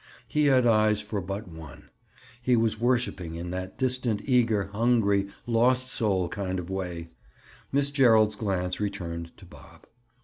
He 0.27 0.45
had 0.45 0.65
eyes 0.65 0.99
for 1.03 1.21
but 1.21 1.47
one. 1.47 1.91
He 2.41 2.55
was 2.55 2.79
worshiping 2.81 3.35
in 3.35 3.51
that 3.51 3.77
distant, 3.77 4.21
eager, 4.25 4.63
hungry, 4.73 5.27
lost 5.45 5.89
soul 5.89 6.27
kind 6.27 6.57
of 6.57 6.71
a 6.71 6.73
way. 6.73 7.09
Miss 7.71 7.91
Gerald's 7.91 8.35
glance 8.35 8.79
returned 8.79 9.37
to 9.37 9.45
Bob. 9.45 9.85